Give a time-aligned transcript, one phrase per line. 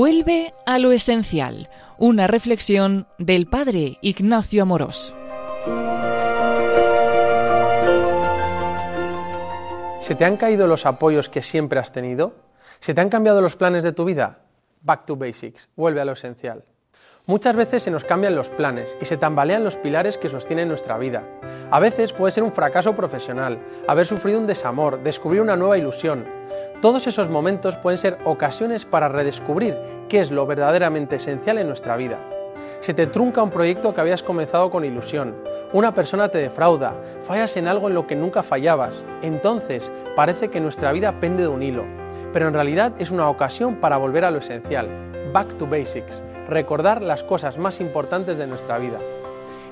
[0.00, 5.12] Vuelve a lo esencial, una reflexión del padre Ignacio Amorós.
[10.00, 12.34] ¿Se te han caído los apoyos que siempre has tenido?
[12.80, 14.38] ¿Se te han cambiado los planes de tu vida?
[14.80, 16.64] Back to basics, vuelve a lo esencial.
[17.26, 20.98] Muchas veces se nos cambian los planes y se tambalean los pilares que sostienen nuestra
[20.98, 21.22] vida.
[21.70, 26.24] A veces puede ser un fracaso profesional, haber sufrido un desamor, descubrir una nueva ilusión.
[26.80, 29.76] Todos esos momentos pueden ser ocasiones para redescubrir
[30.08, 32.18] qué es lo verdaderamente esencial en nuestra vida.
[32.80, 35.36] Se te trunca un proyecto que habías comenzado con ilusión,
[35.72, 40.60] una persona te defrauda, fallas en algo en lo que nunca fallabas, entonces parece que
[40.60, 41.84] nuestra vida pende de un hilo,
[42.32, 44.88] pero en realidad es una ocasión para volver a lo esencial,
[45.32, 48.98] back to basics, recordar las cosas más importantes de nuestra vida.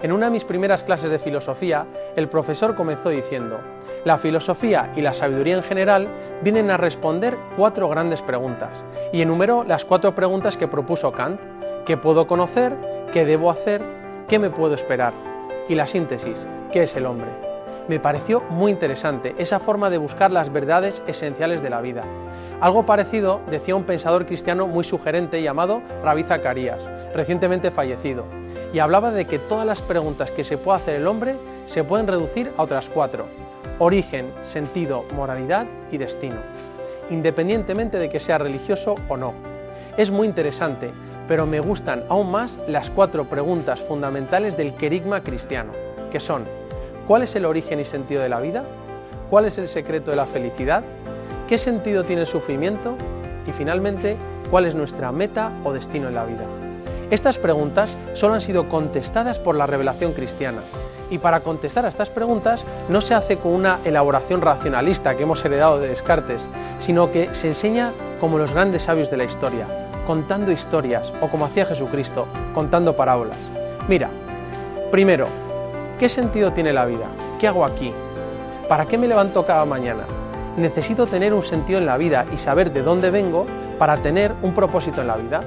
[0.00, 3.58] En una de mis primeras clases de filosofía, el profesor comenzó diciendo,
[4.04, 6.08] la filosofía y la sabiduría en general
[6.40, 8.72] vienen a responder cuatro grandes preguntas,
[9.12, 11.40] y enumeró las cuatro preguntas que propuso Kant,
[11.84, 12.74] ¿qué puedo conocer?
[13.12, 13.82] ¿Qué debo hacer?
[14.28, 15.14] ¿Qué me puedo esperar?
[15.68, 17.47] Y la síntesis, ¿qué es el hombre?
[17.88, 22.04] Me pareció muy interesante esa forma de buscar las verdades esenciales de la vida.
[22.60, 28.26] Algo parecido decía un pensador cristiano muy sugerente llamado Rabbi Zacarías, recientemente fallecido,
[28.74, 32.06] y hablaba de que todas las preguntas que se puede hacer el hombre se pueden
[32.06, 33.24] reducir a otras cuatro,
[33.78, 36.36] origen, sentido, moralidad y destino,
[37.08, 39.32] independientemente de que sea religioso o no.
[39.96, 40.90] Es muy interesante,
[41.26, 45.72] pero me gustan aún más las cuatro preguntas fundamentales del querigma cristiano,
[46.10, 46.57] que son,
[47.08, 48.62] ¿cuál es el origen y sentido de la vida?
[49.30, 50.84] ¿Cuál es el secreto de la felicidad?
[51.48, 52.94] ¿Qué sentido tiene el sufrimiento?
[53.46, 54.16] Y finalmente,
[54.50, 56.44] ¿cuál es nuestra meta o destino en la vida?
[57.10, 60.58] Estas preguntas solo han sido contestadas por la revelación cristiana.
[61.10, 65.42] Y para contestar a estas preguntas no se hace con una elaboración racionalista que hemos
[65.42, 66.46] heredado de Descartes,
[66.78, 69.66] sino que se enseña como los grandes sabios de la historia,
[70.06, 73.38] contando historias o como hacía Jesucristo, contando parábolas.
[73.88, 74.10] Mira,
[74.90, 75.26] primero,
[75.98, 77.06] ¿qué sentido tiene la vida?
[77.38, 77.92] ¿Qué hago aquí?
[78.68, 80.04] ¿Para qué me levanto cada mañana?
[80.58, 83.46] necesito tener un sentido en la vida y saber de dónde vengo
[83.78, 85.40] para tener un propósito en la vida.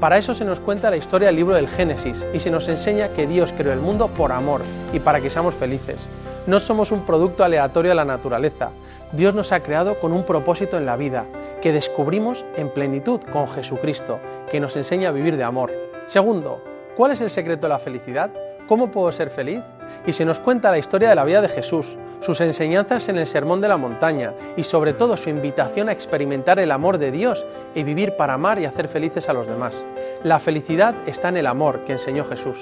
[0.00, 3.08] Para eso se nos cuenta la historia del libro del Génesis y se nos enseña
[3.08, 4.62] que Dios creó el mundo por amor
[4.92, 5.98] y para que seamos felices.
[6.46, 8.70] No somos un producto aleatorio de la naturaleza.
[9.12, 11.26] Dios nos ha creado con un propósito en la vida
[11.60, 14.20] que descubrimos en plenitud con Jesucristo,
[14.50, 15.72] que nos enseña a vivir de amor.
[16.06, 16.62] Segundo,
[16.96, 18.30] ¿cuál es el secreto de la felicidad?
[18.68, 19.62] ¿Cómo puedo ser feliz?
[20.06, 23.26] Y se nos cuenta la historia de la vida de Jesús, sus enseñanzas en el
[23.26, 27.46] Sermón de la Montaña y sobre todo su invitación a experimentar el amor de Dios
[27.74, 29.82] y vivir para amar y hacer felices a los demás.
[30.22, 32.58] La felicidad está en el amor que enseñó Jesús.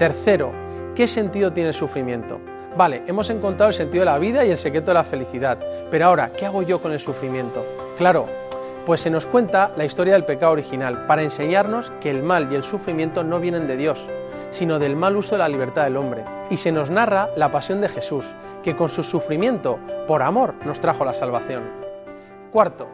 [0.00, 0.50] Tercero,
[0.96, 2.40] ¿qué sentido tiene el sufrimiento?
[2.76, 6.06] Vale, hemos encontrado el sentido de la vida y el secreto de la felicidad, pero
[6.06, 7.64] ahora, ¿qué hago yo con el sufrimiento?
[7.96, 8.26] Claro,
[8.84, 12.56] pues se nos cuenta la historia del pecado original para enseñarnos que el mal y
[12.56, 14.04] el sufrimiento no vienen de Dios,
[14.50, 16.24] sino del mal uso de la libertad del hombre.
[16.50, 18.24] Y se nos narra la pasión de Jesús,
[18.62, 21.62] que con su sufrimiento, por amor, nos trajo la salvación.
[22.50, 22.88] Cuarto,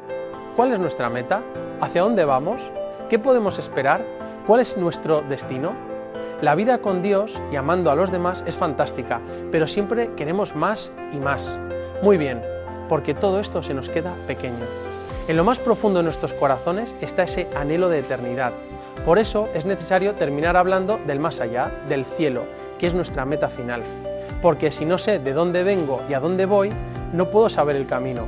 [0.56, 1.42] ¿cuál es nuestra meta?
[1.80, 2.60] ¿Hacia dónde vamos?
[3.08, 4.04] ¿Qué podemos esperar?
[4.46, 5.72] ¿Cuál es nuestro destino?
[6.42, 9.20] La vida con Dios y amando a los demás es fantástica,
[9.50, 11.58] pero siempre queremos más y más.
[12.02, 12.42] Muy bien,
[12.88, 14.66] porque todo esto se nos queda pequeño.
[15.26, 18.52] En lo más profundo de nuestros corazones está ese anhelo de eternidad.
[19.04, 22.44] Por eso es necesario terminar hablando del más allá, del cielo,
[22.78, 23.82] que es nuestra meta final.
[24.40, 26.70] Porque si no sé de dónde vengo y a dónde voy,
[27.12, 28.22] no puedo saber el camino.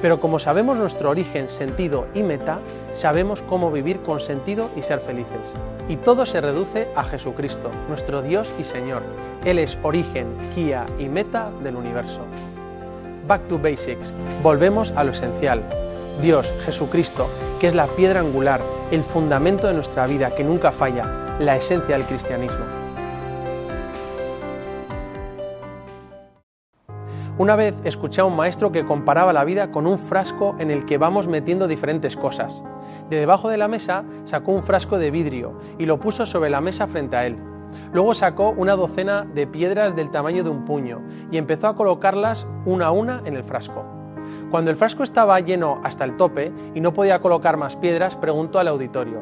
[0.00, 2.58] Pero como sabemos nuestro origen, sentido y meta,
[2.92, 5.40] sabemos cómo vivir con sentido y ser felices.
[5.88, 9.02] Y todo se reduce a Jesucristo, nuestro Dios y Señor.
[9.44, 12.20] Él es origen, guía y meta del universo.
[13.26, 14.12] Back to Basics.
[14.42, 15.62] Volvemos a lo esencial.
[16.20, 17.28] Dios, Jesucristo,
[17.64, 18.60] que es la piedra angular,
[18.90, 22.62] el fundamento de nuestra vida, que nunca falla, la esencia del cristianismo.
[27.38, 30.84] Una vez escuché a un maestro que comparaba la vida con un frasco en el
[30.84, 32.62] que vamos metiendo diferentes cosas.
[33.08, 36.60] De debajo de la mesa sacó un frasco de vidrio y lo puso sobre la
[36.60, 37.38] mesa frente a él.
[37.94, 41.00] Luego sacó una docena de piedras del tamaño de un puño
[41.30, 44.03] y empezó a colocarlas una a una en el frasco.
[44.54, 48.60] Cuando el frasco estaba lleno hasta el tope y no podía colocar más piedras, preguntó
[48.60, 49.18] al auditorio,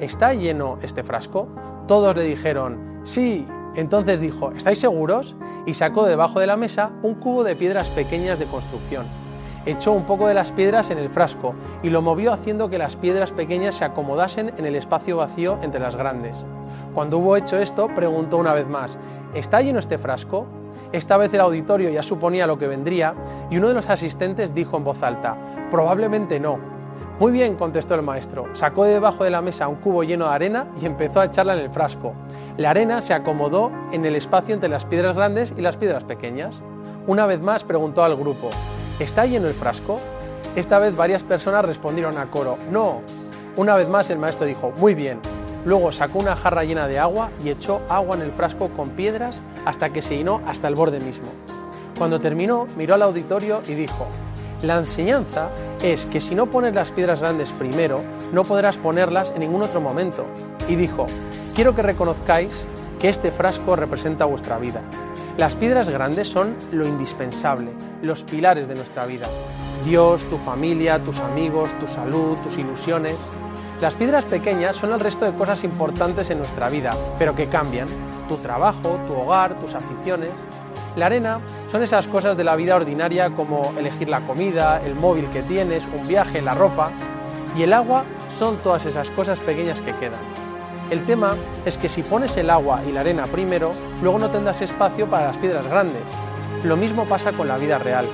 [0.00, 1.46] ¿está lleno este frasco?
[1.86, 3.46] Todos le dijeron, sí.
[3.76, 5.36] Entonces dijo, ¿estáis seguros?
[5.64, 9.06] Y sacó debajo de la mesa un cubo de piedras pequeñas de construcción.
[9.64, 11.54] Echó un poco de las piedras en el frasco
[11.84, 15.78] y lo movió haciendo que las piedras pequeñas se acomodasen en el espacio vacío entre
[15.78, 16.44] las grandes.
[16.94, 18.98] Cuando hubo hecho esto, preguntó una vez más,
[19.34, 20.48] ¿está lleno este frasco?
[20.92, 23.14] Esta vez el auditorio ya suponía lo que vendría
[23.50, 25.36] y uno de los asistentes dijo en voz alta,
[25.70, 26.58] probablemente no.
[27.20, 28.46] Muy bien, contestó el maestro.
[28.54, 31.54] Sacó de debajo de la mesa un cubo lleno de arena y empezó a echarla
[31.54, 32.12] en el frasco.
[32.56, 36.56] La arena se acomodó en el espacio entre las piedras grandes y las piedras pequeñas.
[37.06, 38.50] Una vez más preguntó al grupo,
[38.98, 40.00] ¿está lleno el frasco?
[40.56, 43.02] Esta vez varias personas respondieron a coro, no.
[43.56, 45.20] Una vez más el maestro dijo, muy bien.
[45.64, 49.40] Luego sacó una jarra llena de agua y echó agua en el frasco con piedras
[49.64, 51.26] hasta que se llenó hasta el borde mismo.
[51.96, 54.06] Cuando terminó, miró al auditorio y dijo,
[54.62, 55.48] la enseñanza
[55.82, 58.02] es que si no pones las piedras grandes primero,
[58.32, 60.24] no podrás ponerlas en ningún otro momento.
[60.68, 61.06] Y dijo,
[61.54, 62.64] quiero que reconozcáis
[62.98, 64.80] que este frasco representa vuestra vida.
[65.36, 67.70] Las piedras grandes son lo indispensable,
[68.02, 69.26] los pilares de nuestra vida.
[69.84, 73.16] Dios, tu familia, tus amigos, tu salud, tus ilusiones.
[73.80, 77.88] Las piedras pequeñas son el resto de cosas importantes en nuestra vida, pero que cambian.
[78.28, 80.30] Tu trabajo, tu hogar, tus aficiones.
[80.96, 81.40] La arena
[81.72, 85.84] son esas cosas de la vida ordinaria como elegir la comida, el móvil que tienes,
[85.92, 86.90] un viaje, la ropa.
[87.56, 88.04] Y el agua
[88.38, 90.20] son todas esas cosas pequeñas que quedan.
[90.90, 91.32] El tema
[91.64, 93.72] es que si pones el agua y la arena primero,
[94.02, 96.02] luego no tendrás espacio para las piedras grandes.
[96.62, 98.06] Lo mismo pasa con la vida real.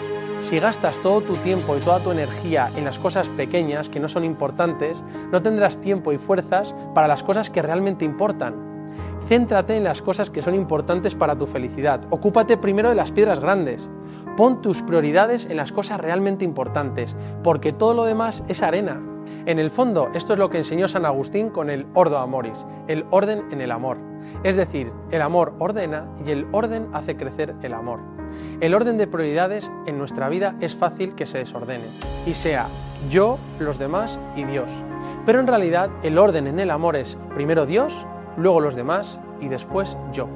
[0.50, 4.08] Si gastas todo tu tiempo y toda tu energía en las cosas pequeñas que no
[4.08, 5.00] son importantes,
[5.30, 8.56] no tendrás tiempo y fuerzas para las cosas que realmente importan.
[9.28, 12.00] Céntrate en las cosas que son importantes para tu felicidad.
[12.10, 13.88] Ocúpate primero de las piedras grandes.
[14.36, 17.14] Pon tus prioridades en las cosas realmente importantes,
[17.44, 19.00] porque todo lo demás es arena.
[19.46, 23.06] En el fondo, esto es lo que enseñó San Agustín con el Ordo Amoris, el
[23.10, 23.98] orden en el amor.
[24.42, 28.19] Es decir, el amor ordena y el orden hace crecer el amor.
[28.60, 31.88] El orden de prioridades en nuestra vida es fácil que se desordene
[32.26, 32.68] y sea
[33.08, 34.68] yo, los demás y Dios.
[35.24, 38.06] Pero en realidad el orden en el amor es primero Dios,
[38.36, 40.28] luego los demás y después yo.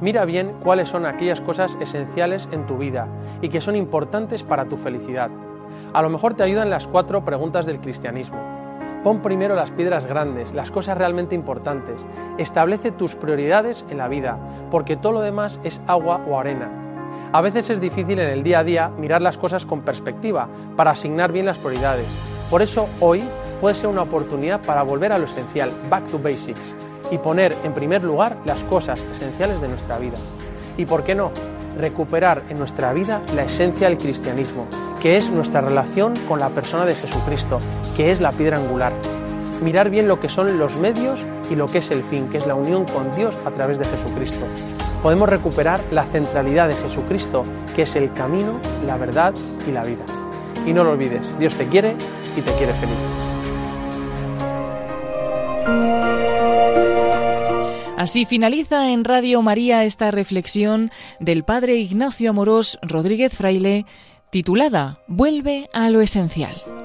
[0.00, 3.06] Mira bien cuáles son aquellas cosas esenciales en tu vida
[3.40, 5.30] y que son importantes para tu felicidad.
[5.92, 8.38] A lo mejor te ayudan las cuatro preguntas del cristianismo.
[9.04, 12.00] Pon primero las piedras grandes, las cosas realmente importantes.
[12.38, 14.38] Establece tus prioridades en la vida,
[14.70, 16.81] porque todo lo demás es agua o arena.
[17.32, 20.90] A veces es difícil en el día a día mirar las cosas con perspectiva para
[20.90, 22.06] asignar bien las prioridades.
[22.50, 23.22] Por eso hoy
[23.60, 26.60] puede ser una oportunidad para volver a lo esencial, back to basics,
[27.10, 30.16] y poner en primer lugar las cosas esenciales de nuestra vida.
[30.76, 31.30] Y por qué no,
[31.78, 34.66] recuperar en nuestra vida la esencia del cristianismo,
[35.00, 37.58] que es nuestra relación con la persona de Jesucristo,
[37.96, 38.92] que es la piedra angular.
[39.62, 41.18] Mirar bien lo que son los medios
[41.50, 43.84] y lo que es el fin, que es la unión con Dios a través de
[43.84, 44.46] Jesucristo.
[45.02, 47.44] Podemos recuperar la centralidad de Jesucristo,
[47.74, 49.34] que es el camino, la verdad
[49.66, 50.04] y la vida.
[50.64, 51.96] Y no lo olvides, Dios te quiere
[52.36, 52.98] y te quiere feliz.
[57.96, 60.90] Así finaliza en Radio María esta reflexión
[61.20, 63.86] del padre Ignacio Amorós Rodríguez Fraile
[64.30, 66.81] titulada Vuelve a lo esencial.